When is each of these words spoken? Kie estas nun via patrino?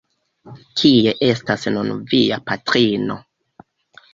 Kie 0.81 1.13
estas 1.27 1.67
nun 1.75 1.91
via 2.15 2.41
patrino? 2.49 3.19